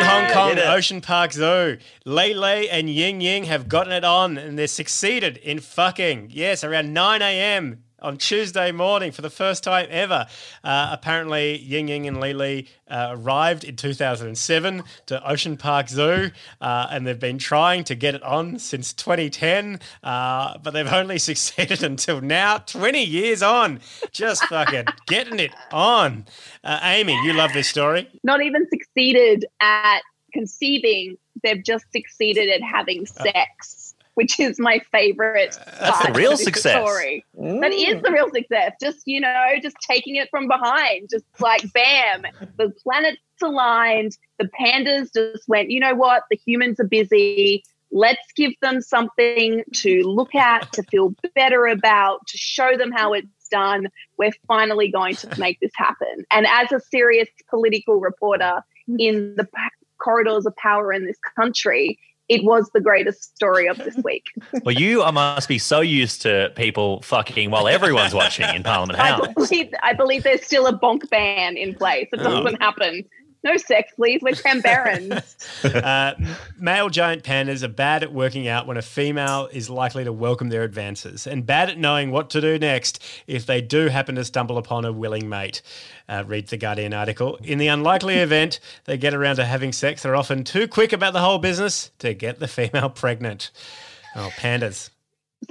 [0.00, 0.64] Hong Kong, did.
[0.64, 5.36] Ocean Park Zoo, Le Le and Ying Ying have gotten it on and they're succeeded
[5.38, 6.30] in fucking.
[6.32, 7.82] Yes, around 9 a.m.
[8.04, 10.26] on Tuesday morning for the first time ever.
[10.62, 16.30] Uh, apparently, Ying Ying and Le Le uh, arrived in 2007 to Ocean Park Zoo
[16.60, 21.18] uh, and they've been trying to get it on since 2010, uh, but they've only
[21.30, 23.80] succeeded until now, 20 years on.
[24.12, 26.26] Just fucking getting it on.
[26.62, 28.08] Uh, Amy, you love this story.
[28.22, 30.00] Not even succeeded at
[30.32, 33.83] conceiving, they've just succeeded at having sex,
[34.14, 35.58] which is my favorite.
[35.80, 36.84] That's the real success.
[36.84, 37.24] Story.
[37.34, 38.72] That is the real success.
[38.80, 42.24] Just, you know, just taking it from behind, just like bam,
[42.56, 47.64] the planets aligned, the pandas just went, you know what, the humans are busy.
[47.90, 53.12] Let's give them something to look at, to feel better about, to show them how
[53.12, 53.88] it's done.
[54.18, 56.24] We're finally going to make this happen.
[56.30, 58.62] And as a serious political reporter
[58.98, 59.48] in the
[59.98, 64.24] corridors of power in this country, it was the greatest story of this week.
[64.64, 69.08] Well, you must be so used to people fucking while everyone's watching in Parliament I
[69.08, 69.28] House.
[69.34, 72.08] believe, I believe there's still a bonk ban in place.
[72.12, 72.42] It Oh.
[72.42, 73.04] doesn't happen.
[73.44, 74.22] No sex, please.
[74.22, 75.22] We're Canberrans.
[75.84, 76.14] uh,
[76.58, 80.48] male giant pandas are bad at working out when a female is likely to welcome
[80.48, 84.24] their advances, and bad at knowing what to do next if they do happen to
[84.24, 85.60] stumble upon a willing mate.
[86.08, 87.38] Uh, reads the Guardian article.
[87.42, 91.12] In the unlikely event they get around to having sex, they're often too quick about
[91.12, 93.50] the whole business to get the female pregnant.
[94.16, 94.88] Oh, pandas.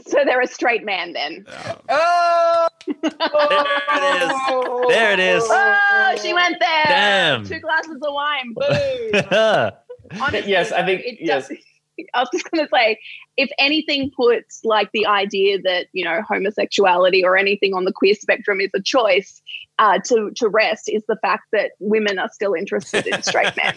[0.08, 1.46] so they're a straight man then.
[1.90, 2.68] Oh!
[2.88, 4.88] There it is.
[4.88, 5.44] There it is.
[5.46, 6.84] Oh, she went there.
[6.86, 7.46] Damn.
[7.46, 8.54] Two glasses of wine.
[8.56, 10.20] Boo.
[10.22, 11.48] Honestly, yes, I think it yes.
[11.48, 11.58] does-
[12.16, 12.98] I was just going to say,
[13.38, 18.16] if anything puts like the idea that you know homosexuality or anything on the queer
[18.16, 19.42] spectrum is a choice
[19.78, 23.76] uh, to to rest, is the fact that women are still interested in straight men.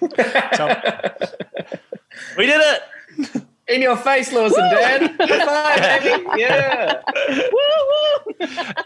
[2.36, 3.42] We did it.
[3.68, 5.16] In your face, Lewis and Dan.
[5.28, 6.40] High five, baby.
[6.40, 7.02] Yeah.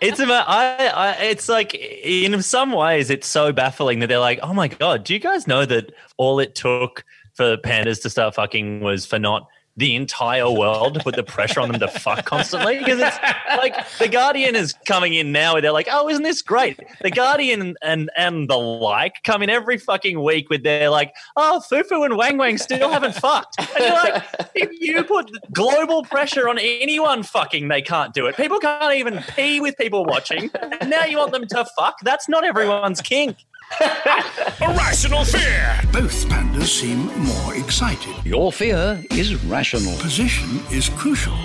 [0.00, 4.40] It's about I, I it's like in some ways it's so baffling that they're like,
[4.42, 8.34] oh my god, do you guys know that all it took for pandas to start
[8.34, 12.24] fucking was for not the entire world to put the pressure on them to fuck
[12.24, 12.78] constantly?
[12.78, 13.18] Because it's
[13.56, 16.78] like the Guardian is coming in now where they're like, oh, isn't this great?
[17.00, 21.62] The Guardian and and the like come in every fucking week with their like, oh,
[21.70, 23.56] Fufu and Wang Wang still haven't fucked.
[23.58, 28.36] And you're like, if you put global pressure on anyone fucking, they can't do it.
[28.36, 30.50] People can't even pee with people watching.
[30.80, 31.96] And now you want them to fuck?
[32.02, 33.36] That's not everyone's kink.
[33.80, 35.80] A Rational Fear.
[35.92, 38.14] Both pandas seem more excited.
[38.24, 39.96] Your fear is rational.
[39.98, 41.36] Position is crucial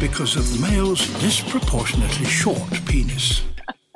[0.00, 3.42] because of the male's disproportionately short penis.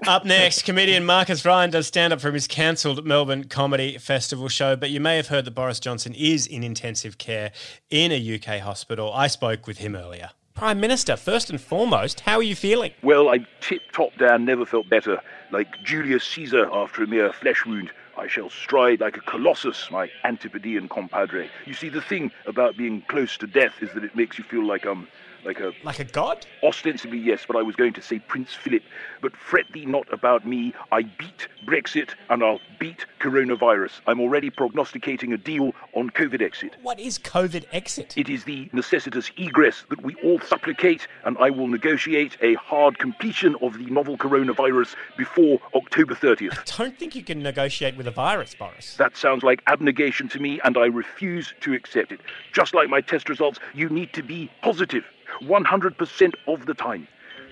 [0.07, 4.74] Up next, comedian Marcus Ryan does stand up from his cancelled Melbourne Comedy Festival show,
[4.74, 7.53] but you may have heard that Boris Johnson is in intensive care
[7.90, 9.12] in a UK hospital.
[9.12, 10.31] I spoke with him earlier.
[10.54, 12.92] Prime Minister, first and foremost, how are you feeling?
[13.02, 15.20] Well, I'm tip top down, never felt better.
[15.50, 20.10] Like Julius Caesar after a mere flesh wound, I shall stride like a colossus, my
[20.24, 21.48] Antipodean compadre.
[21.64, 24.66] You see, the thing about being close to death is that it makes you feel
[24.66, 25.08] like um,
[25.44, 26.46] like a like a god.
[26.62, 28.83] Ostensibly, yes, but I was going to say Prince Philip.
[29.20, 30.74] But fret thee not about me.
[30.92, 34.00] I beat Brexit, and I'll beat coronavirus.
[34.07, 36.76] I'm already prognosticating a deal on COVID exit.
[36.83, 38.16] What is COVID exit?
[38.16, 42.98] It is the necessitous egress that we all supplicate, and I will negotiate a hard
[42.98, 46.59] completion of the novel coronavirus before October 30th.
[46.59, 48.96] I Don't think you can negotiate with a virus, Boris.
[48.96, 52.20] That sounds like abnegation to me, and I refuse to accept it.
[52.53, 55.05] Just like my test results, you need to be positive
[55.42, 57.06] 100% of the time.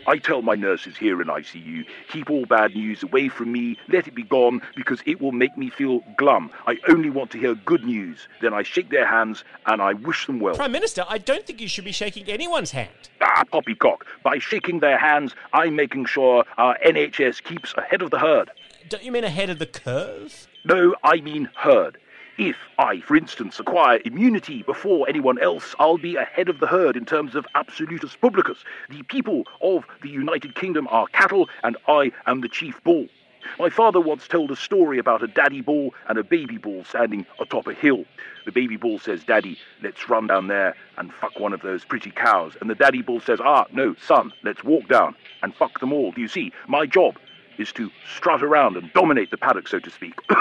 [0.07, 4.09] I tell my nurses here in ICU, keep all bad news away from me, let
[4.09, 6.51] it be gone, because it will make me feel glum.
[6.67, 8.27] I only want to hear good news.
[8.41, 10.55] Then I shake their hands and I wish them well.
[10.55, 13.11] Prime Minister, I don't think you should be shaking anyone's hand.
[13.21, 14.07] Ah, poppycock.
[14.23, 18.51] By shaking their hands, I'm making sure our NHS keeps ahead of the herd.
[18.89, 20.49] Don't you mean ahead of the curve?
[20.65, 21.99] No, I mean herd.
[22.39, 26.97] If I, for instance, acquire immunity before anyone else, I'll be ahead of the herd
[26.97, 28.59] in terms of absolutus publicus.
[28.89, 33.09] The people of the United Kingdom are cattle, and I am the chief bull.
[33.59, 37.27] My father once told a story about a daddy bull and a baby bull standing
[37.41, 38.05] atop a hill.
[38.47, 42.13] The baby bull says, Daddy, let's run down there and fuck one of those pretty
[42.13, 42.57] cows.
[42.61, 46.13] And the daddy bull says, Ah, no, son, let's walk down and fuck them all.
[46.13, 46.53] Do you see?
[46.69, 47.19] My job
[47.59, 50.15] is to strut around and dominate the paddock, so to speak.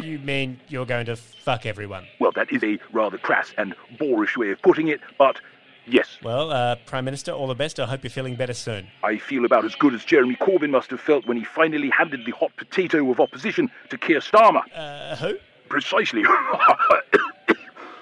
[0.00, 2.06] You mean you're going to fuck everyone?
[2.18, 5.40] Well, that is a rather crass and boorish way of putting it, but
[5.86, 6.18] Yes.
[6.22, 7.80] Well, uh, Prime Minister, all the best.
[7.80, 8.86] I hope you're feeling better soon.
[9.02, 12.24] I feel about as good as Jeremy Corbyn must have felt when he finally handed
[12.26, 14.62] the hot potato of opposition to Keir Starmer.
[14.74, 15.36] Uh, who?
[15.68, 16.22] Precisely.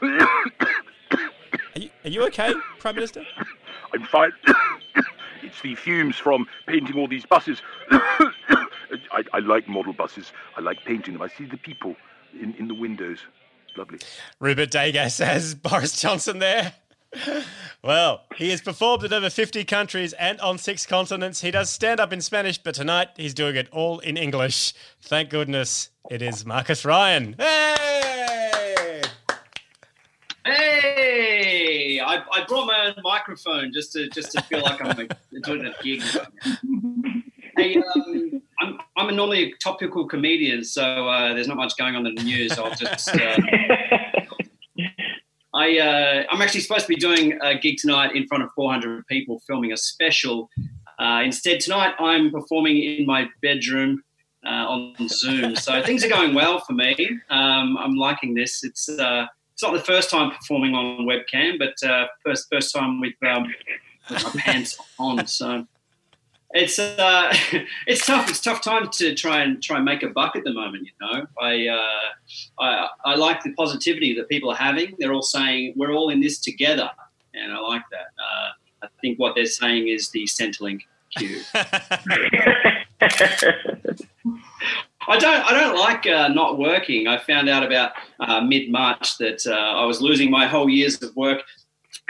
[0.03, 3.25] Are you, are you okay, Prime Minister?
[3.95, 4.33] I'm fine.
[5.49, 7.63] It's the fumes from painting all these buses.
[7.91, 10.33] I, I like model buses.
[10.57, 11.23] I like painting them.
[11.23, 11.97] I see the people
[12.41, 13.21] in, in the windows.
[13.77, 13.99] Lovely.
[14.41, 16.75] Rupert Degas has Boris Johnson there.
[17.81, 21.43] Well, he has performed in over 50 countries and on six continents.
[21.43, 24.75] He does stand up in Spanish, but tonight he's doing it all in English.
[25.01, 27.37] Thank goodness it is Marcus Ryan.
[27.39, 29.03] Hey!
[30.45, 32.01] Hey,
[32.33, 35.67] I, I brought my own microphone just to just to feel like I'm a, doing
[35.67, 36.03] a gig.
[37.57, 41.97] Hey, um, I'm I'm a normally a topical comedian, so uh, there's not much going
[41.97, 42.57] on in the news.
[42.57, 43.09] I'll just.
[43.09, 43.37] Uh,
[45.55, 49.05] I uh, I'm actually supposed to be doing a gig tonight in front of 400
[49.09, 50.49] people, filming a special.
[51.01, 54.05] Uh, instead, tonight I'm performing in my bedroom
[54.47, 55.57] uh, on Zoom.
[55.57, 56.95] So things are going well for me.
[57.31, 58.63] Um, I'm liking this.
[58.63, 59.27] It's uh,
[59.59, 63.53] it's not the first time performing on webcam, but uh, first first time with, um,
[64.09, 65.27] with my pants on.
[65.27, 65.67] So
[66.53, 67.35] it's uh,
[67.89, 68.31] it's tough.
[68.31, 70.87] It's tough time to try and try and make a buck at the moment.
[70.87, 72.13] You know, I, uh,
[72.61, 74.95] I I like the positivity that people are having.
[75.01, 76.93] They're all saying we're all in this together,
[77.35, 78.13] and I like that.
[78.17, 78.51] Uh,
[78.85, 80.83] I think what they're saying is the Centrelink
[81.17, 81.41] queue.
[85.09, 85.41] I don't.
[85.51, 87.09] I don't like uh, not working.
[87.09, 91.03] I found out about uh, mid March that uh, I was losing my whole years
[91.03, 91.41] of work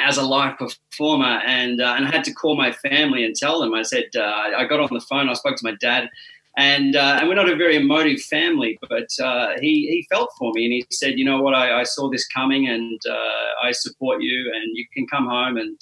[0.01, 3.61] as a live performer, and uh, and I had to call my family and tell
[3.61, 3.73] them.
[3.73, 5.29] I said uh, I got on the phone.
[5.29, 6.09] I spoke to my dad,
[6.57, 9.07] and uh, and we're not a very emotive family, but
[9.61, 12.27] he he felt for me, and he said, you know what, I, I saw this
[12.27, 13.01] coming, and
[13.63, 15.79] I support you, and you can come home and.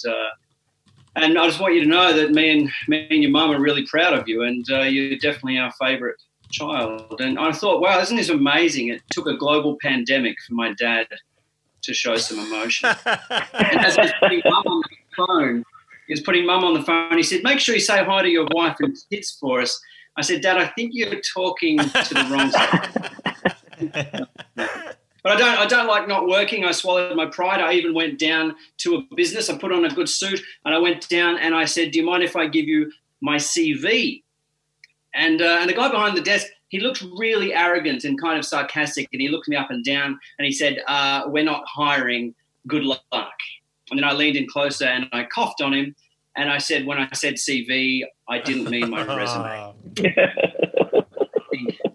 [1.19, 3.59] and I just want you to know that me and me and your mum are
[3.59, 6.17] really proud of you, and you're definitely our favourite
[6.51, 7.21] child.
[7.21, 8.89] And I thought, wow, isn't this amazing?
[8.89, 11.07] It took a global pandemic for my dad
[11.83, 12.89] to show some emotion.
[13.05, 15.65] and as was putting mum on the phone,
[16.07, 17.17] he was putting mum on the phone.
[17.17, 19.81] He said, make sure you say hi to your wife and kids for us.
[20.17, 24.27] I said, Dad, I think you're talking to the wrong side.
[25.27, 25.59] But I don't.
[25.59, 26.65] I don't like not working.
[26.65, 27.61] I swallowed my pride.
[27.61, 29.51] I even went down to a business.
[29.51, 32.07] I put on a good suit, and I went down and I said, "Do you
[32.07, 34.23] mind if I give you my CV?"
[35.17, 38.45] And, uh, and the guy behind the desk, he looked really arrogant and kind of
[38.45, 39.09] sarcastic.
[39.13, 42.35] And he looked me up and down and he said, uh, We're not hiring.
[42.67, 43.01] Good luck.
[43.13, 45.95] And then I leaned in closer and I coughed on him.
[46.37, 49.75] And I said, When I said CV, I didn't mean my resume.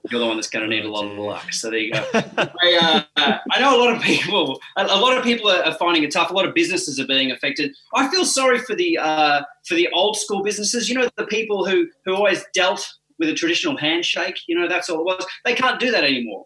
[0.10, 1.54] You're the one that's going to need a lot of luck.
[1.54, 2.06] So there you go.
[2.14, 4.60] I, uh, I know a lot of people.
[4.76, 6.32] A, lot of people are, are, finding it tough.
[6.32, 7.74] A lot of businesses are being affected.
[7.96, 10.90] I feel sorry for the uh, for the old school businesses.
[10.90, 14.36] You know, the people who who always dealt with a traditional handshake.
[14.48, 15.26] You know, that's all it was.
[15.46, 16.46] They can't do that anymore.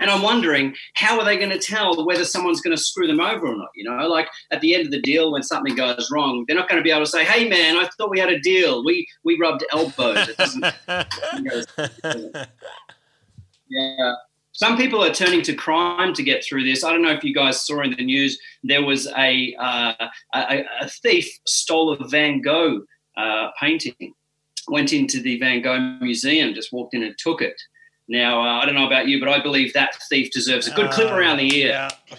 [0.00, 3.20] And I'm wondering how are they going to tell whether someone's going to screw them
[3.20, 3.68] over or not?
[3.76, 6.70] You know, like at the end of the deal, when something goes wrong, they're not
[6.70, 8.82] going to be able to say, "Hey, man, I thought we had a deal.
[8.82, 10.30] We we rubbed elbows."
[13.72, 14.14] Yeah.
[14.50, 16.82] Some people are turning to crime to get through this.
[16.82, 18.36] I don't know if you guys saw in the news.
[18.64, 22.80] There was a uh, a, a, thief stole a Van Gogh
[23.16, 24.12] uh, painting
[24.70, 27.60] went into the Van Gogh Museum, just walked in and took it.
[28.08, 30.86] Now, uh, I don't know about you, but I believe that thief deserves a good
[30.86, 31.68] uh, clip around the ear.
[31.68, 32.16] Yeah.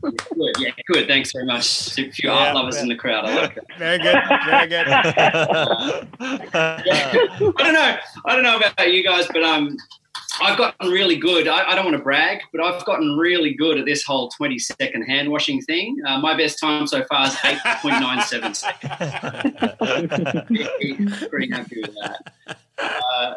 [0.00, 1.08] Good, yeah, good.
[1.08, 1.98] Thanks very much.
[1.98, 2.82] A few yeah, art lovers yeah.
[2.82, 3.24] in the crowd.
[3.24, 3.64] I like that.
[3.78, 4.16] Very good.
[4.46, 4.88] Very good.
[4.88, 7.12] uh, yeah.
[7.58, 7.96] I don't know.
[8.26, 9.76] I don't know about you guys, but um,
[10.40, 11.48] I've gotten really good.
[11.48, 14.58] I, I, don't want to brag, but I've gotten really good at this whole 20
[14.58, 15.96] second hand washing thing.
[16.06, 18.64] Uh, my best time so far is 8.97 seconds.
[21.28, 22.32] pretty, happy with that.
[22.78, 23.34] Uh,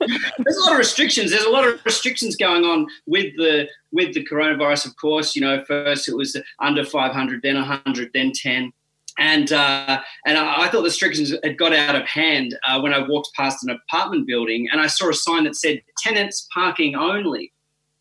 [0.38, 1.30] there's a lot of restrictions.
[1.30, 4.86] There's a lot of restrictions going on with the with the coronavirus.
[4.86, 8.72] Of course, you know, first it was under 500, then 100, then 10
[9.18, 12.92] and uh, and I, I, thought the restrictions had got out of hand uh, when
[12.92, 16.94] I walked past an apartment building and I saw a sign that said tenants parking
[16.94, 17.52] only.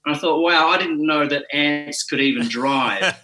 [0.05, 3.01] And I thought, wow, I didn't know that ants could even drive.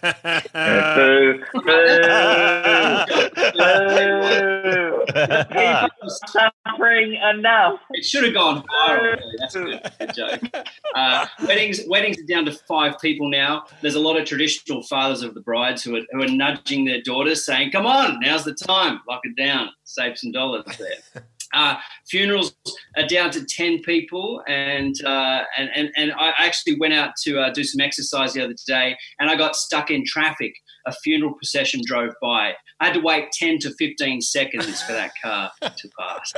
[6.26, 7.80] Suffering enough.
[7.90, 9.20] It should have gone viral.
[9.38, 10.40] That's a good, good joke.
[10.92, 13.64] Uh, weddings, weddings are down to five people now.
[13.80, 17.00] There's a lot of traditional fathers of the brides who are, who are nudging their
[17.00, 19.00] daughters, saying, "Come on, now's the time.
[19.08, 19.70] Lock it down.
[19.84, 21.76] Save some dollars there." Uh,
[22.08, 22.54] funerals
[22.96, 27.40] are down to 10 people and uh, and, and and I actually went out to
[27.40, 30.54] uh, do some exercise the other day and I got stuck in traffic
[30.86, 35.12] a funeral procession drove by I had to wait 10 to 15 seconds for that
[35.22, 36.32] car to pass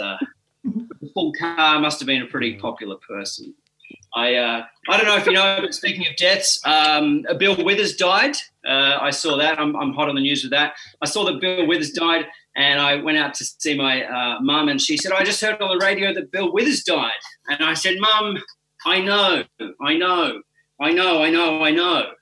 [0.00, 0.16] uh,
[0.64, 3.54] the full car must have been a pretty popular person
[4.14, 7.96] I uh, I don't know if you know, but speaking of deaths, um, Bill Withers
[7.96, 8.36] died.
[8.66, 9.58] Uh, I saw that.
[9.58, 10.74] I'm, I'm hot on the news with that.
[11.00, 12.26] I saw that Bill Withers died,
[12.56, 15.60] and I went out to see my uh, mum, and she said, "I just heard
[15.60, 17.12] on the radio that Bill Withers died."
[17.48, 18.38] And I said, "Mum,
[18.86, 19.44] I know,
[19.80, 20.42] I know,
[20.80, 22.12] I know, I know, I know."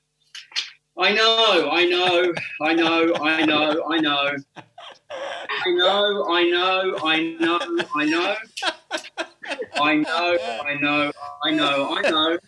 [1.01, 4.35] I know, I know, I know, I know, I know.
[5.65, 7.61] I know, I know, I know,
[7.95, 8.35] I know.
[9.81, 11.13] I know, I know,
[11.45, 12.39] I know, I know.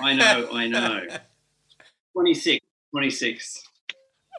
[0.00, 1.06] I know, I know.
[2.12, 3.65] 26, 26.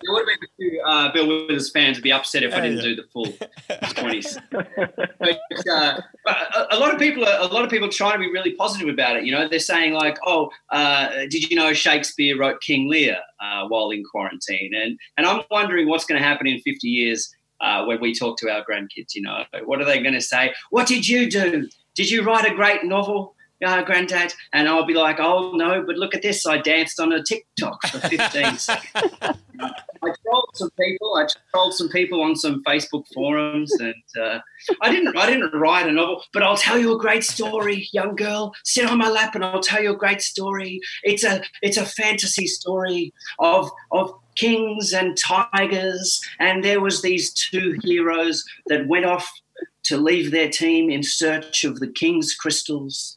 [0.03, 2.95] There would have been uh, Bill Withers fans would be upset if I didn't do
[2.95, 3.25] the full
[3.95, 4.37] 26.
[4.51, 5.39] but,
[5.69, 8.31] uh, but a, a lot of people are a lot of people trying to be
[8.31, 9.25] really positive about it.
[9.25, 13.67] You know, they're saying like, "Oh, uh, did you know Shakespeare wrote King Lear uh,
[13.67, 17.85] while in quarantine?" And and I'm wondering what's going to happen in 50 years uh,
[17.85, 19.15] when we talk to our grandkids.
[19.15, 20.53] You know, what are they going to say?
[20.69, 21.67] What did you do?
[21.95, 23.35] Did you write a great novel?
[23.65, 26.45] Uh, granddad, and I'll be like, oh no, but look at this!
[26.45, 28.19] I danced on a TikTok for 15
[28.57, 29.39] seconds.
[29.59, 31.15] I trolled some people.
[31.15, 34.39] I trolled some people on some Facebook forums, and uh,
[34.81, 35.17] I didn't.
[35.17, 38.53] I didn't write a novel, but I'll tell you a great story, young girl.
[38.63, 40.79] Sit on my lap, and I'll tell you a great story.
[41.03, 47.33] It's a it's a fantasy story of of kings and tigers, and there was these
[47.33, 49.27] two heroes that went off
[49.85, 53.16] to leave their team in search of the king's crystals.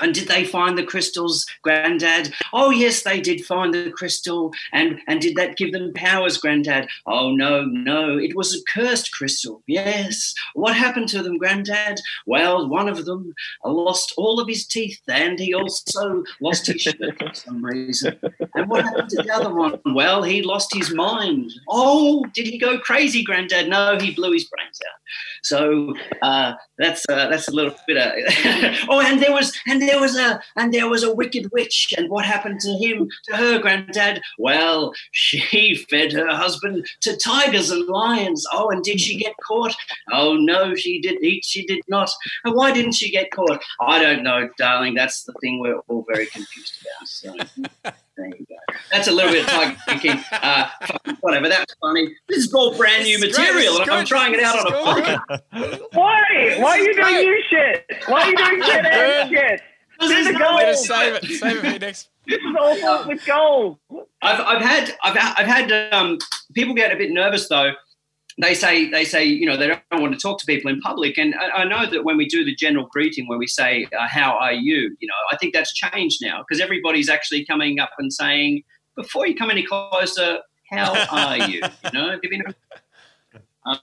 [0.00, 2.32] And did they find the crystals, Granddad?
[2.52, 4.52] Oh, yes, they did find the crystal.
[4.72, 6.88] And, and did that give them powers, Granddad?
[7.06, 8.18] Oh, no, no.
[8.18, 9.62] It was a cursed crystal.
[9.66, 10.34] Yes.
[10.54, 12.00] What happened to them, Granddad?
[12.26, 13.34] Well, one of them
[13.64, 18.18] lost all of his teeth and he also lost his shirt for some reason.
[18.54, 19.80] And what happened to the other one?
[19.86, 21.52] Well, he lost his mind.
[21.68, 23.68] Oh, did he go crazy, Granddad?
[23.68, 24.98] No, he blew his brains out.
[25.42, 28.12] So uh, that's uh, that's a little bit of.
[28.88, 31.94] oh, and there was and there was a and there was a wicked witch.
[31.96, 34.20] And what happened to him to her granddad?
[34.38, 38.46] Well, she fed her husband to tigers and lions.
[38.52, 39.74] Oh, and did she get caught?
[40.12, 41.44] Oh no, she did eat.
[41.44, 42.10] She did not.
[42.44, 43.62] And why didn't she get caught?
[43.80, 44.94] I don't know, darling.
[44.94, 47.08] That's the thing we're all very confused about.
[47.08, 47.92] So.
[48.18, 48.56] There you go.
[48.90, 50.24] That's a little bit of Tiger King.
[50.32, 50.68] Uh,
[51.20, 51.48] whatever.
[51.48, 52.16] That's funny.
[52.26, 55.80] This is all brand new material, and I'm trying it out on a podcast.
[55.92, 56.56] Why?
[56.58, 57.86] Why are you doing new shit?
[58.08, 59.60] Why are you doing shit and shit?
[59.98, 60.76] This This is is not gold.
[60.76, 61.24] Save it.
[61.24, 62.08] Save it for next.
[62.28, 63.78] This is all filled with gold.
[64.20, 66.18] I've, I've had I've, I've had um,
[66.52, 67.70] people get a bit nervous though.
[68.40, 71.16] They say they say you know they don't want to talk to people in public,
[71.16, 74.06] and I, I know that when we do the general greeting, where we say uh,
[74.08, 77.90] "How are you?" you know, I think that's changed now because everybody's actually coming up
[77.98, 78.62] and saying
[78.94, 80.40] before you come any closer,
[80.70, 82.54] "How are you?" You know, Have you been-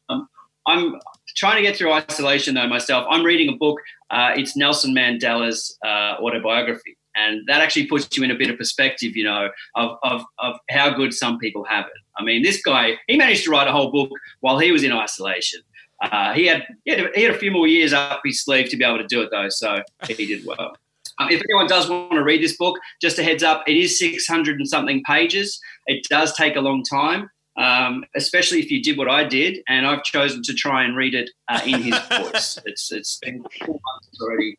[0.09, 0.27] um,
[0.67, 0.99] I'm
[1.35, 3.05] trying to get through isolation though myself.
[3.09, 3.79] I'm reading a book.
[4.15, 8.57] Uh, it's Nelson Mandela's uh, autobiography, and that actually puts you in a bit of
[8.57, 12.01] perspective, you know, of, of of how good some people have it.
[12.17, 14.09] I mean, this guy he managed to write a whole book
[14.39, 15.59] while he was in isolation.
[16.01, 18.77] Uh, he had he had, he had a few more years up his sleeve to
[18.77, 20.77] be able to do it though, so he did well.
[21.17, 23.97] Um, if anyone does want to read this book, just a heads up, it is
[23.97, 25.61] 600 and something pages.
[25.87, 29.85] It does take a long time, um, especially if you did what I did, and
[29.85, 32.59] I've chosen to try and read it uh, in his voice.
[32.65, 34.57] It's it's been four months already,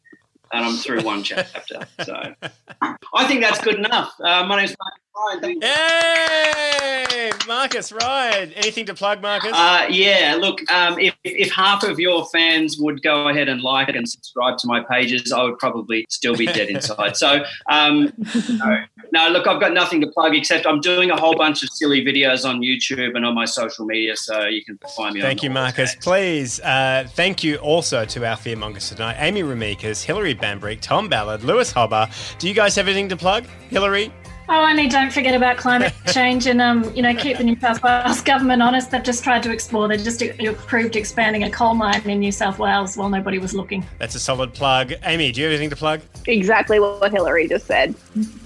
[0.52, 1.86] and I'm through one chapter.
[2.04, 2.34] So
[2.80, 4.14] I think that's good enough.
[4.20, 5.62] Uh, my name's Mark Ryan.
[5.62, 8.52] Hey, Marcus Ryan.
[8.52, 9.52] Anything to plug, Marcus?
[9.54, 13.88] Uh, yeah, look, um, if, if half of your fans would go ahead and like
[13.88, 17.16] and subscribe to my pages, I would probably still be dead inside.
[17.16, 18.12] So, um,
[18.50, 21.70] no, no, look, I've got nothing to plug except I'm doing a whole bunch of
[21.70, 25.22] silly videos on YouTube and on my social media, so you can find me.
[25.22, 25.94] Thank on you, Marcus.
[25.96, 31.42] Please, uh, thank you also to our fearmongers tonight Amy Remeikis, Hilary Bambrick, Tom Ballard,
[31.42, 32.10] Lewis Hobba.
[32.38, 33.46] Do you guys have anything to plug?
[33.70, 34.12] Hilary?
[34.48, 37.82] Oh, and don't forget about climate change and um, you know keep the New South
[37.82, 38.90] Wales government honest.
[38.90, 39.88] They've just tried to explore.
[39.88, 43.84] They just approved expanding a coal mine in New South Wales while nobody was looking.
[43.98, 44.92] That's a solid plug.
[45.04, 46.00] Amy, do you have anything to plug?
[46.26, 47.94] Exactly what Hilary just said.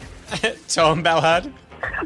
[0.68, 1.52] Tom Ballard?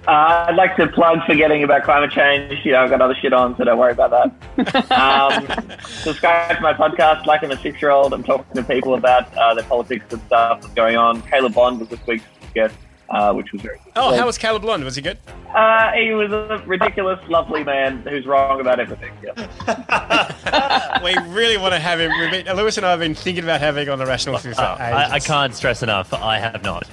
[0.06, 2.64] Uh, I'd like to plug forgetting about climate change.
[2.64, 4.32] You know, I've got other shit on, so don't worry about that.
[4.94, 5.46] Um,
[5.84, 8.12] subscribe to my podcast, like I'm a six year old.
[8.12, 11.22] I'm talking to people about uh, the politics and stuff that's going on.
[11.22, 12.24] Caleb Bond was this week's
[12.54, 12.74] guest.
[13.10, 13.76] Uh, which was very.
[13.78, 13.92] Good.
[13.96, 14.82] Oh, how was Caleb Bond?
[14.82, 15.18] Was he good?
[15.54, 19.12] Uh, he was a ridiculous, lovely man who's wrong about everything.
[19.22, 21.00] Yeah.
[21.04, 22.10] we really want to have him.
[22.18, 24.62] We've been- Lewis and I have been thinking about having on the Rational Fear Oh,
[24.62, 26.12] I, I can't stress enough.
[26.12, 26.88] I have not.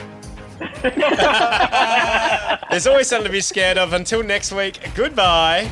[2.69, 3.93] There's always something to be scared of.
[3.93, 5.71] Until next week, goodbye.